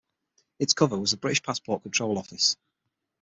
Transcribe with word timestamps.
Its 0.57 0.73
cover 0.73 0.97
was 0.97 1.11
the 1.11 1.17
British 1.17 1.43
Passport 1.43 1.83
Control 1.83 2.17
Office. 2.17 2.57